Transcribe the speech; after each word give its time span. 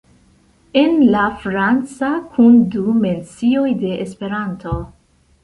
En 0.83 0.95
la 1.15 1.25
franca 1.43 2.09
kun 2.31 2.57
du 2.77 2.83
mencioj 3.05 3.69
de 3.85 3.93
Esperanto. 4.09 4.77